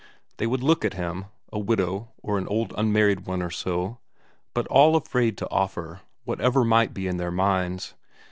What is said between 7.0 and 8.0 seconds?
in their minds.